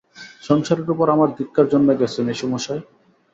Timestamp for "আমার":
1.09-1.29